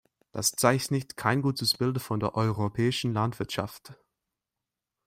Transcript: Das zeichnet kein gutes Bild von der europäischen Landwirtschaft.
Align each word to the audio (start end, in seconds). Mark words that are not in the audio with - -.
Das 0.31 0.53
zeichnet 0.53 1.15
kein 1.15 1.43
gutes 1.43 1.75
Bild 1.77 2.01
von 2.01 2.19
der 2.19 2.33
europäischen 2.33 3.13
Landwirtschaft. 3.13 3.93